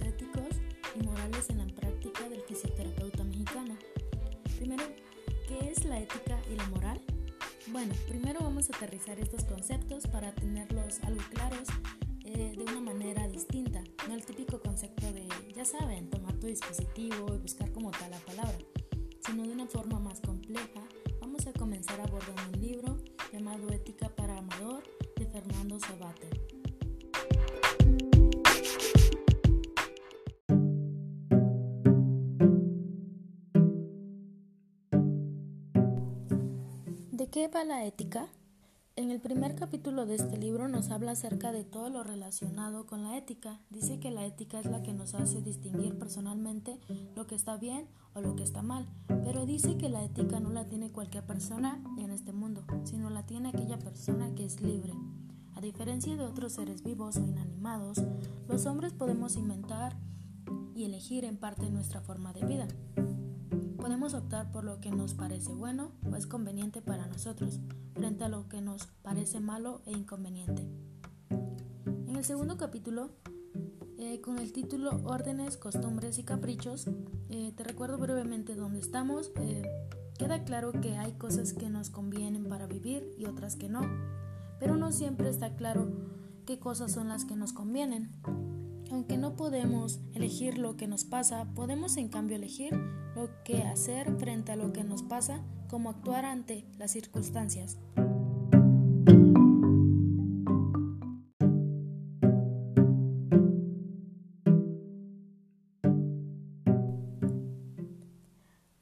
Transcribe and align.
éticos 0.00 0.56
y 0.98 1.04
morales 1.04 1.50
en 1.50 1.58
la 1.58 1.66
práctica 1.74 2.28
del 2.28 2.40
fisioterapeuta 2.42 3.24
mexicano. 3.24 3.76
Primero, 4.56 4.84
¿qué 5.46 5.70
es 5.70 5.84
la 5.84 6.00
ética 6.00 6.40
y 6.50 6.56
la 6.56 6.66
moral? 6.68 7.00
Bueno, 7.68 7.94
primero 8.08 8.40
vamos 8.40 8.70
a 8.70 8.76
aterrizar 8.76 9.18
estos 9.20 9.44
conceptos 9.44 10.06
para 10.06 10.34
tenerlos 10.34 11.00
algo 11.02 11.22
claros 11.30 11.68
eh, 12.24 12.54
de 12.56 12.62
una 12.62 12.80
manera 12.80 13.28
distinta, 13.28 13.82
no 14.08 14.14
el 14.14 14.24
típico 14.24 14.60
concepto 14.60 15.12
de, 15.12 15.28
ya 15.54 15.64
saben, 15.64 16.08
tomar 16.08 16.34
tu 16.36 16.46
dispositivo 16.46 17.34
y 17.34 17.38
buscar 17.38 17.70
como 17.72 17.90
tal 17.90 18.10
la 18.10 18.18
palabra, 18.18 18.58
sino 19.24 19.42
de 19.42 19.52
una 19.52 19.66
forma 19.66 19.98
más 19.98 20.20
compleja. 20.20 20.81
¿De 37.12 37.26
qué 37.26 37.46
va 37.46 37.62
la 37.62 37.84
ética? 37.84 38.26
En 38.96 39.10
el 39.10 39.20
primer 39.20 39.54
capítulo 39.54 40.06
de 40.06 40.14
este 40.14 40.38
libro 40.38 40.66
nos 40.66 40.90
habla 40.90 41.10
acerca 41.10 41.52
de 41.52 41.62
todo 41.62 41.90
lo 41.90 42.02
relacionado 42.02 42.86
con 42.86 43.02
la 43.02 43.18
ética. 43.18 43.60
Dice 43.68 44.00
que 44.00 44.10
la 44.10 44.24
ética 44.24 44.58
es 44.58 44.64
la 44.64 44.82
que 44.82 44.94
nos 44.94 45.12
hace 45.12 45.42
distinguir 45.42 45.98
personalmente 45.98 46.80
lo 47.14 47.26
que 47.26 47.34
está 47.34 47.58
bien 47.58 47.86
o 48.14 48.22
lo 48.22 48.34
que 48.34 48.42
está 48.42 48.62
mal, 48.62 48.88
pero 49.24 49.44
dice 49.44 49.76
que 49.76 49.90
la 49.90 50.02
ética 50.02 50.40
no 50.40 50.52
la 50.52 50.64
tiene 50.64 50.90
cualquier 50.90 51.26
persona 51.26 51.84
en 51.98 52.12
este 52.12 52.32
mundo, 52.32 52.64
sino 52.84 53.10
la 53.10 53.26
tiene 53.26 53.50
aquella 53.50 53.78
persona 53.78 54.34
que 54.34 54.46
es 54.46 54.62
libre. 54.62 54.94
A 55.54 55.60
diferencia 55.60 56.16
de 56.16 56.24
otros 56.24 56.54
seres 56.54 56.82
vivos 56.82 57.18
o 57.18 57.26
inanimados, 57.26 58.02
los 58.48 58.64
hombres 58.64 58.94
podemos 58.94 59.36
inventar 59.36 59.98
y 60.74 60.84
elegir 60.84 61.26
en 61.26 61.36
parte 61.36 61.68
nuestra 61.68 62.00
forma 62.00 62.32
de 62.32 62.46
vida. 62.46 62.68
Podemos 63.82 64.14
optar 64.14 64.52
por 64.52 64.62
lo 64.62 64.80
que 64.80 64.92
nos 64.92 65.12
parece 65.12 65.52
bueno 65.52 65.90
o 66.08 66.14
es 66.14 66.28
conveniente 66.28 66.80
para 66.80 67.08
nosotros, 67.08 67.58
frente 67.94 68.22
a 68.22 68.28
lo 68.28 68.48
que 68.48 68.60
nos 68.60 68.86
parece 69.02 69.40
malo 69.40 69.82
e 69.86 69.90
inconveniente. 69.90 70.68
En 72.06 72.14
el 72.14 72.24
segundo 72.24 72.56
capítulo, 72.56 73.10
eh, 73.98 74.20
con 74.20 74.38
el 74.38 74.52
título 74.52 75.00
Órdenes, 75.02 75.56
Costumbres 75.56 76.20
y 76.20 76.22
Caprichos, 76.22 76.86
eh, 77.28 77.52
te 77.56 77.64
recuerdo 77.64 77.98
brevemente 77.98 78.54
dónde 78.54 78.78
estamos. 78.78 79.32
Eh, 79.40 79.64
queda 80.16 80.44
claro 80.44 80.70
que 80.80 80.96
hay 80.96 81.14
cosas 81.14 81.52
que 81.52 81.68
nos 81.68 81.90
convienen 81.90 82.44
para 82.44 82.68
vivir 82.68 83.12
y 83.18 83.26
otras 83.26 83.56
que 83.56 83.68
no, 83.68 83.80
pero 84.60 84.76
no 84.76 84.92
siempre 84.92 85.28
está 85.28 85.56
claro 85.56 85.90
qué 86.46 86.60
cosas 86.60 86.92
son 86.92 87.08
las 87.08 87.24
que 87.24 87.34
nos 87.34 87.52
convienen. 87.52 88.12
Aunque 88.92 89.16
no 89.16 89.36
podemos 89.36 90.00
elegir 90.12 90.58
lo 90.58 90.76
que 90.76 90.86
nos 90.86 91.04
pasa, 91.06 91.46
podemos 91.54 91.96
en 91.96 92.10
cambio 92.10 92.36
elegir 92.36 92.74
lo 93.16 93.30
que 93.42 93.62
hacer 93.62 94.14
frente 94.18 94.52
a 94.52 94.56
lo 94.56 94.74
que 94.74 94.84
nos 94.84 95.02
pasa, 95.02 95.42
como 95.66 95.88
actuar 95.88 96.26
ante 96.26 96.66
las 96.76 96.90
circunstancias. 96.90 97.78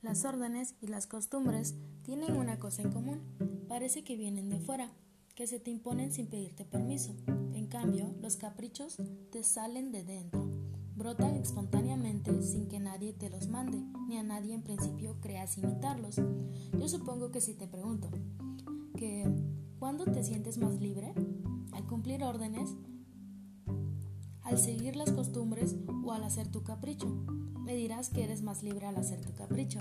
Las 0.03 0.25
órdenes 0.25 0.75
y 0.81 0.89
las 0.89 1.07
costumbres 1.07 1.77
tienen 2.03 2.37
una 2.37 2.59
cosa 2.59 2.83
en 2.83 2.91
común, 2.91 3.21
parece 3.69 4.03
que 4.03 4.17
vienen 4.17 4.49
de 4.49 4.59
fuera, 4.59 4.91
que 5.41 5.47
se 5.47 5.59
te 5.59 5.71
imponen 5.71 6.13
sin 6.13 6.27
pedirte 6.27 6.67
permiso. 6.67 7.15
En 7.55 7.67
cambio, 7.67 8.15
los 8.21 8.37
caprichos 8.37 8.99
te 9.33 9.43
salen 9.43 9.91
de 9.91 10.05
dentro, 10.05 10.47
brotan 10.95 11.35
espontáneamente 11.37 12.43
sin 12.43 12.69
que 12.69 12.79
nadie 12.79 13.15
te 13.15 13.31
los 13.31 13.49
mande, 13.49 13.81
ni 14.07 14.19
a 14.19 14.23
nadie 14.23 14.53
en 14.53 14.61
principio 14.61 15.17
creas 15.23 15.57
imitarlos. 15.57 16.17
Yo 16.79 16.89
supongo 16.91 17.31
que 17.31 17.41
si 17.41 17.55
te 17.55 17.67
pregunto 17.67 18.11
que 18.99 19.27
¿cuándo 19.79 20.05
te 20.05 20.23
sientes 20.25 20.59
más 20.59 20.79
libre? 20.79 21.15
Al 21.73 21.87
cumplir 21.87 22.23
órdenes, 22.23 22.75
al 24.43 24.59
seguir 24.59 24.95
las 24.95 25.11
costumbres 25.11 25.75
o 26.05 26.13
al 26.13 26.23
hacer 26.23 26.49
tu 26.49 26.65
capricho. 26.65 27.09
Me 27.61 27.75
dirás 27.75 28.11
que 28.11 28.25
eres 28.25 28.43
más 28.43 28.63
libre 28.63 28.85
al 28.85 28.97
hacer 28.97 29.23
tu 29.23 29.33
capricho, 29.33 29.81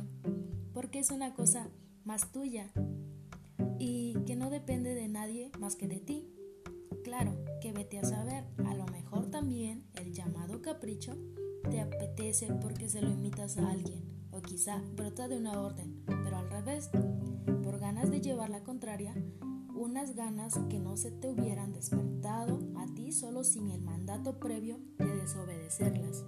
porque 0.74 1.00
es 1.00 1.12
una 1.12 1.34
cosa 1.34 1.68
más 2.06 2.32
tuya 2.32 2.72
y 3.80 4.14
que 4.26 4.36
no 4.36 4.50
depende 4.50 4.94
de 4.94 5.08
nadie 5.08 5.52
más 5.60 5.76
que 5.76 5.88
de 5.88 6.00
ti. 6.00 6.28
Claro, 7.04 7.44
que 7.62 7.72
vete 7.72 7.98
a 7.98 8.04
saber, 8.04 8.44
a 8.66 8.76
lo 8.76 8.86
mejor 8.88 9.32
también 9.32 9.86
el 9.96 10.14
llamado 10.14 10.62
capricho 10.62 11.18
te 11.70 11.80
apetece 11.80 12.48
porque 12.62 12.90
se 12.90 13.02
lo 13.02 13.10
imitas 13.10 13.58
a 13.58 13.72
alguien, 13.72 14.04
o 14.32 14.42
quizá 14.42 14.82
brota 14.96 15.28
de 15.28 15.38
una 15.38 15.62
orden, 15.62 16.04
pero 16.06 16.38
al 16.38 16.50
revés, 16.50 16.90
por 17.64 17.80
ganas 17.80 18.12
de 18.12 18.22
llevar 18.22 18.50
la 18.50 18.64
contraria, 18.64 19.16
unas 19.74 20.14
ganas 20.14 20.60
que 20.70 20.80
no 20.80 20.98
se 20.98 21.12
te 21.12 21.30
hubieran 21.30 21.72
despertado 21.72 22.60
a 22.76 22.86
ti 22.94 23.12
solo 23.14 23.44
sin 23.44 23.70
el 23.70 23.82
mandato 23.82 24.40
previo 24.40 24.80
de 24.98 25.16
desobedecerlas. 25.16 26.26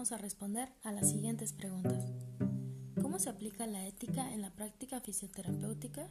A 0.00 0.16
responder 0.16 0.72
a 0.82 0.92
las 0.92 1.10
siguientes 1.10 1.52
preguntas. 1.52 2.06
¿Cómo 3.02 3.18
se 3.18 3.28
aplica 3.28 3.66
la 3.66 3.86
ética 3.86 4.32
en 4.32 4.40
la 4.40 4.50
práctica 4.50 4.98
fisioterapéutica? 4.98 6.08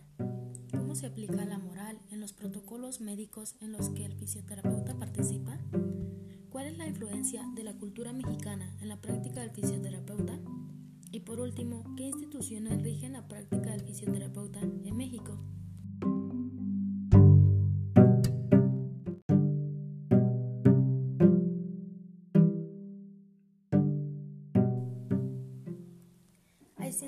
¿Cómo 0.70 0.94
se 0.94 1.08
aplica 1.08 1.44
la 1.44 1.58
moral 1.58 2.00
en 2.12 2.22
los 2.22 2.32
protocolos 2.32 3.02
médicos 3.02 3.56
en 3.62 3.72
los 3.72 3.90
que 3.90 4.06
el 4.06 4.14
fisioterapeuta 4.14 4.94
participa? 4.94 5.58
¿Cuál 6.52 6.68
es 6.68 6.78
la 6.78 6.88
influencia 6.88 7.44
de 7.56 7.64
la 7.64 7.74
cultura 7.74 8.14
mexicana 8.14 8.78
en 8.80 8.90
la 8.90 9.02
práctica 9.02 9.42
del 9.42 9.50
fisioterapeuta? 9.52 10.40
Y 11.12 11.22
por 11.22 11.40
último, 11.40 11.84
¿qué 11.98 12.04
instituciones 12.04 12.84
rigen 12.84 13.14
la 13.14 13.28
práctica 13.28 13.72
del 13.72 13.82
fisioterapeuta 13.82 14.60
en 14.60 14.96
México? 14.96 15.40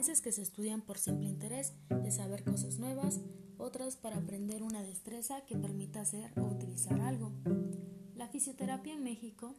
Ciencias 0.01 0.21
que 0.21 0.31
se 0.31 0.41
estudian 0.41 0.81
por 0.81 0.97
simple 0.97 1.29
interés 1.29 1.75
de 1.89 2.09
saber 2.09 2.43
cosas 2.43 2.79
nuevas, 2.79 3.19
otras 3.59 3.97
para 3.97 4.17
aprender 4.17 4.63
una 4.63 4.81
destreza 4.81 5.41
que 5.45 5.55
permita 5.55 6.01
hacer 6.01 6.31
o 6.39 6.45
utilizar 6.45 6.99
algo. 7.01 7.31
La 8.15 8.27
fisioterapia 8.27 8.95
en 8.95 9.03
México 9.03 9.53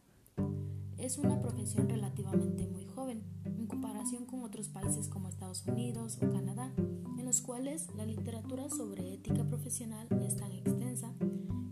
es 0.97 1.17
una 1.17 1.39
profesión 1.39 1.87
relativamente 1.87 2.67
muy 2.67 2.85
joven 2.85 3.23
en 3.45 3.67
comparación 3.67 4.25
con 4.25 4.43
otros 4.43 4.67
países 4.67 5.07
como 5.07 5.29
Estados 5.29 5.65
Unidos 5.65 6.17
o 6.21 6.29
Canadá, 6.29 6.73
en 6.77 7.23
los 7.23 7.39
cuales 7.39 7.87
la 7.95 8.05
literatura 8.05 8.69
sobre 8.69 9.13
ética 9.13 9.45
profesional 9.45 10.09
es 10.27 10.35
tan 10.35 10.51
extensa 10.51 11.13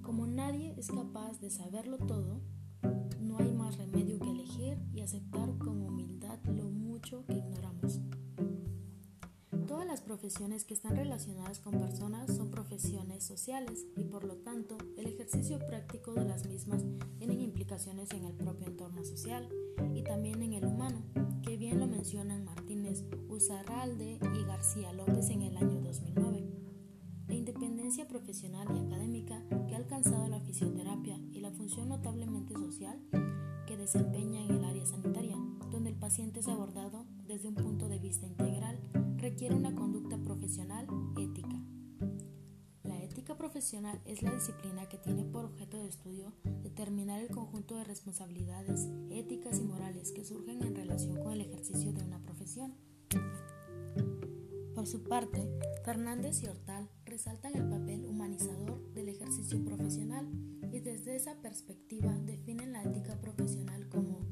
como 0.01 0.27
nadie 0.27 0.75
es 0.77 0.87
capaz 0.87 1.41
de 1.41 1.49
saberlo 1.49 1.97
todo, 1.97 2.39
no 3.19 3.37
hay 3.37 3.51
más 3.51 3.77
remedio 3.77 4.17
que 4.19 4.31
elegir 4.31 4.77
y 4.93 5.01
aceptar 5.01 5.57
con 5.57 5.81
humildad 5.81 6.39
lo 6.45 6.69
mucho 6.69 7.25
que 7.25 7.40
profesiones 10.21 10.65
que 10.65 10.75
están 10.75 10.95
relacionadas 10.95 11.59
con 11.61 11.79
personas 11.79 12.31
son 12.35 12.51
profesiones 12.51 13.23
sociales 13.23 13.87
y 13.97 14.03
por 14.03 14.23
lo 14.23 14.35
tanto 14.35 14.77
el 14.95 15.07
ejercicio 15.07 15.57
práctico 15.57 16.13
de 16.13 16.25
las 16.25 16.45
mismas 16.45 16.85
tienen 17.17 17.41
implicaciones 17.41 18.11
en 18.11 18.25
el 18.25 18.33
propio 18.35 18.67
entorno 18.67 19.03
social 19.03 19.49
y 19.95 20.03
también 20.03 20.43
en 20.43 20.53
el 20.53 20.65
humano, 20.65 21.01
que 21.41 21.57
bien 21.57 21.79
lo 21.79 21.87
mencionan 21.87 22.45
Martínez 22.45 23.03
Uzarralde 23.29 24.19
y 24.39 24.43
García 24.43 24.93
López 24.93 25.31
en 25.31 25.41
el 25.41 25.57
año 25.57 25.81
2009. 25.81 26.45
La 27.27 27.33
independencia 27.33 28.07
profesional 28.07 28.67
y 28.75 28.85
académica 28.85 29.43
que 29.67 29.73
ha 29.73 29.77
alcanzado 29.77 30.27
la 30.27 30.39
fisioterapia 30.41 31.17
y 31.31 31.39
la 31.39 31.49
función 31.49 31.89
notablemente 31.89 32.53
social 32.53 33.01
que 33.65 33.75
desempeña 33.75 34.45
en 34.45 34.51
el 34.51 34.65
área 34.65 34.85
sanitaria, 34.85 35.37
donde 35.71 35.89
el 35.89 35.95
paciente 35.95 36.41
es 36.41 36.47
abordado 36.47 37.07
desde 37.25 37.47
un 37.47 37.55
punto 37.55 37.89
de 37.89 37.97
vista 37.97 38.27
integral 38.27 38.77
requiere 39.21 39.53
una 39.53 39.75
conducta 39.75 40.17
profesional 40.17 40.87
ética. 41.19 41.61
La 42.81 43.03
ética 43.03 43.37
profesional 43.37 44.01
es 44.05 44.23
la 44.23 44.33
disciplina 44.33 44.89
que 44.89 44.97
tiene 44.97 45.23
por 45.23 45.45
objeto 45.45 45.77
de 45.77 45.89
estudio 45.89 46.33
determinar 46.63 47.21
el 47.21 47.29
conjunto 47.29 47.77
de 47.77 47.83
responsabilidades 47.83 48.89
éticas 49.11 49.59
y 49.59 49.63
morales 49.63 50.11
que 50.11 50.25
surgen 50.25 50.63
en 50.63 50.75
relación 50.75 51.21
con 51.23 51.33
el 51.33 51.41
ejercicio 51.41 51.93
de 51.93 52.03
una 52.03 52.19
profesión. 52.23 52.73
Por 54.73 54.87
su 54.87 55.03
parte, 55.03 55.47
Fernández 55.85 56.41
y 56.41 56.47
Hortal 56.47 56.89
resaltan 57.05 57.55
el 57.55 57.69
papel 57.69 58.05
humanizador 58.05 58.91
del 58.93 59.09
ejercicio 59.09 59.63
profesional 59.63 60.27
y 60.73 60.79
desde 60.79 61.15
esa 61.15 61.35
perspectiva 61.41 62.17
definen 62.25 62.73
la 62.73 62.83
ética 62.83 63.21
profesional 63.21 63.87
como 63.87 64.25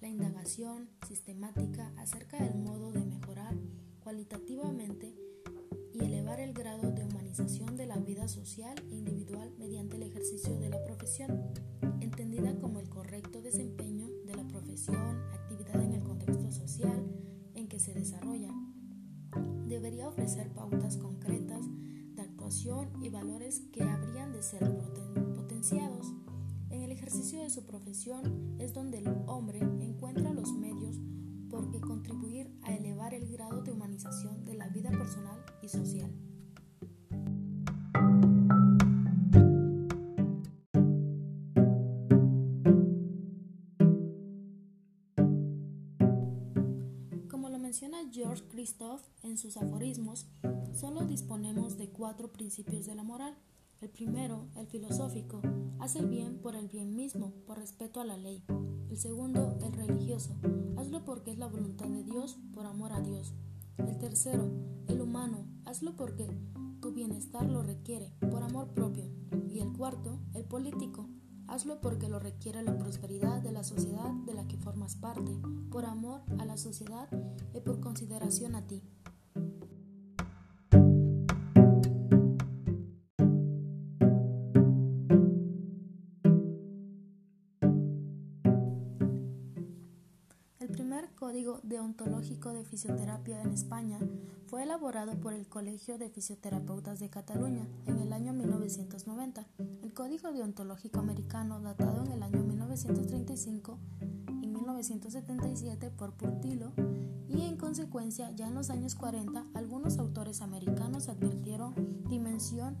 la 0.00 0.08
indagación 0.08 0.88
sistemática 1.06 1.92
acerca 1.96 2.42
del 2.42 2.56
modo 2.56 2.91
social 8.32 8.74
e 8.90 8.94
individual 8.94 9.52
mediante 9.58 9.96
el 9.96 10.04
ejercicio 10.04 10.58
de 10.58 10.70
la 10.70 10.82
profesión, 10.84 11.52
entendida 12.00 12.58
como 12.58 12.80
el 12.80 12.88
correcto 12.88 13.42
desempeño 13.42 14.08
de 14.24 14.34
la 14.34 14.48
profesión, 14.48 15.22
actividad 15.34 15.82
en 15.82 15.92
el 15.92 16.02
contexto 16.02 16.50
social 16.50 17.04
en 17.54 17.68
que 17.68 17.78
se 17.78 17.92
desarrolla. 17.92 18.48
Debería 19.66 20.08
ofrecer 20.08 20.50
pautas 20.54 20.96
concretas 20.96 21.66
de 22.14 22.22
actuación 22.22 22.88
y 23.02 23.10
valores 23.10 23.60
que 23.70 23.82
habrían 23.82 24.32
de 24.32 24.42
ser 24.42 24.78
potenciados. 25.34 26.14
En 26.70 26.80
el 26.80 26.90
ejercicio 26.90 27.42
de 27.42 27.50
su 27.50 27.66
profesión 27.66 28.56
es 28.58 28.72
donde 28.72 28.98
el 28.98 29.08
hombre 29.26 29.58
encuentra 29.58 30.32
los 30.32 30.54
medios 30.54 30.96
por 31.50 31.70
que 31.70 31.82
contribuir 31.82 32.50
a 32.62 32.74
elevar 32.74 33.12
el 33.12 33.30
grado 33.30 33.60
de 33.60 33.72
humanización 33.72 34.46
de 34.46 34.54
la 34.54 34.68
vida 34.68 34.90
personal 34.90 35.44
y 35.62 35.68
social. 35.68 36.10
George 48.32 48.48
Christoph 48.48 49.02
en 49.24 49.36
sus 49.36 49.58
aforismos, 49.58 50.26
solo 50.72 51.02
disponemos 51.02 51.76
de 51.76 51.90
cuatro 51.90 52.32
principios 52.32 52.86
de 52.86 52.94
la 52.94 53.02
moral. 53.02 53.36
El 53.82 53.90
primero, 53.90 54.46
el 54.56 54.66
filosófico, 54.66 55.42
hace 55.80 55.98
el 55.98 56.06
bien 56.06 56.38
por 56.38 56.56
el 56.56 56.66
bien 56.66 56.96
mismo, 56.96 57.34
por 57.46 57.58
respeto 57.58 58.00
a 58.00 58.06
la 58.06 58.16
ley. 58.16 58.42
El 58.88 58.96
segundo, 58.96 59.58
el 59.62 59.74
religioso, 59.74 60.34
hazlo 60.78 61.04
porque 61.04 61.32
es 61.32 61.36
la 61.36 61.46
voluntad 61.46 61.88
de 61.88 62.04
Dios, 62.04 62.38
por 62.54 62.64
amor 62.64 62.92
a 62.92 63.02
Dios. 63.02 63.34
El 63.76 63.98
tercero, 63.98 64.50
el 64.88 65.02
humano, 65.02 65.44
hazlo 65.66 65.94
porque 65.94 66.26
tu 66.80 66.92
bienestar 66.92 67.44
lo 67.44 67.62
requiere, 67.62 68.14
por 68.30 68.42
amor 68.42 68.68
propio. 68.68 69.10
Y 69.50 69.58
el 69.58 69.74
cuarto, 69.74 70.20
el 70.32 70.46
político, 70.46 71.06
Hazlo 71.52 71.82
porque 71.82 72.08
lo 72.08 72.18
requiere 72.18 72.62
la 72.62 72.78
prosperidad 72.78 73.42
de 73.42 73.52
la 73.52 73.62
sociedad 73.62 74.10
de 74.24 74.32
la 74.32 74.48
que 74.48 74.56
formas 74.56 74.96
parte, 74.96 75.36
por 75.70 75.84
amor 75.84 76.22
a 76.38 76.46
la 76.46 76.56
sociedad 76.56 77.10
y 77.52 77.60
por 77.60 77.78
consideración 77.78 78.54
a 78.54 78.66
ti. 78.66 78.82
Deontológico 91.62 92.52
de 92.52 92.64
fisioterapia 92.64 93.42
en 93.42 93.50
España 93.50 93.98
fue 94.46 94.62
elaborado 94.62 95.18
por 95.20 95.32
el 95.32 95.46
Colegio 95.46 95.98
de 95.98 96.10
Fisioterapeutas 96.10 97.00
de 97.00 97.08
Cataluña 97.08 97.66
en 97.86 97.98
el 97.98 98.12
año 98.12 98.32
1990. 98.32 99.46
El 99.82 99.92
Código 99.92 100.32
Deontológico 100.32 101.00
Americano, 101.00 101.60
datado 101.60 102.04
en 102.04 102.12
el 102.12 102.22
año 102.22 102.42
1935 102.42 103.78
y 104.42 104.46
1977 104.46 105.90
por 105.90 106.12
Purtilo, 106.14 106.72
y 107.28 107.42
en 107.42 107.56
consecuencia 107.56 108.30
ya 108.32 108.48
en 108.48 108.54
los 108.54 108.70
años 108.70 108.94
40 108.94 109.46
algunos 109.54 109.98
autores 109.98 110.42
americanos 110.42 111.08
advirtieron 111.08 111.74
dimensión 112.08 112.76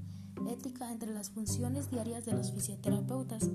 ética 0.48 0.90
entre 0.92 1.12
las 1.12 1.30
funciones 1.30 1.90
diarias 1.90 2.24
de 2.24 2.32
los 2.32 2.52
fisioterapeutas. 2.52 3.50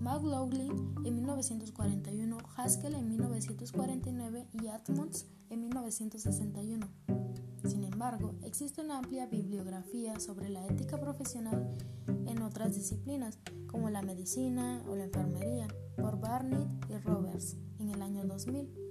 McLaughlin 0.00 0.94
en 1.04 1.14
1941, 1.16 2.38
Haskell 2.56 2.94
en 2.94 3.08
1949 3.08 4.46
y 4.62 4.68
Atmos 4.68 5.26
en 5.50 5.60
1961. 5.60 6.86
Sin 7.64 7.84
embargo, 7.84 8.34
existe 8.42 8.80
una 8.80 8.98
amplia 8.98 9.26
bibliografía 9.26 10.18
sobre 10.18 10.48
la 10.48 10.66
ética 10.66 10.98
profesional 10.98 11.76
en 12.26 12.42
otras 12.42 12.74
disciplinas, 12.74 13.38
como 13.66 13.90
la 13.90 14.02
medicina 14.02 14.82
o 14.88 14.96
la 14.96 15.04
enfermería, 15.04 15.68
por 15.96 16.18
Barnett 16.18 16.68
y 16.88 16.96
Roberts 16.96 17.56
en 17.78 17.90
el 17.90 18.00
año 18.00 18.24
2000. 18.24 18.89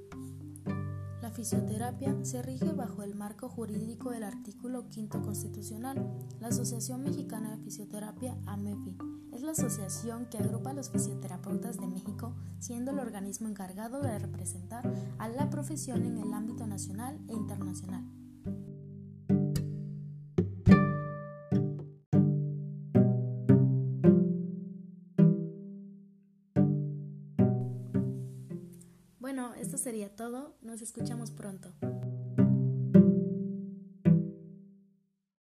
La 1.29 1.35
fisioterapia 1.35 2.15
se 2.23 2.41
rige 2.41 2.71
bajo 2.71 3.03
el 3.03 3.13
marco 3.13 3.49
jurídico 3.49 4.09
del 4.09 4.23
artículo 4.23 4.83
5 4.89 5.21
constitucional. 5.21 6.11
La 6.39 6.47
Asociación 6.47 7.03
Mexicana 7.03 7.51
de 7.51 7.63
Fisioterapia, 7.63 8.35
AMEFI, 8.47 8.97
es 9.31 9.43
la 9.43 9.51
asociación 9.51 10.25
que 10.25 10.39
agrupa 10.39 10.71
a 10.71 10.73
los 10.73 10.89
fisioterapeutas 10.89 11.77
de 11.77 11.85
México, 11.85 12.33
siendo 12.57 12.89
el 12.89 12.97
organismo 12.97 13.47
encargado 13.47 14.01
de 14.01 14.17
representar 14.17 14.91
a 15.19 15.29
la 15.29 15.51
profesión 15.51 16.03
en 16.03 16.17
el 16.17 16.33
ámbito 16.33 16.65
nacional 16.65 17.19
e 17.27 17.33
internacional. 17.33 18.03
Bueno, 29.39 29.55
esto 29.55 29.77
sería 29.77 30.13
todo. 30.13 30.57
Nos 30.61 30.81
escuchamos 30.81 31.31
pronto. 31.31 31.71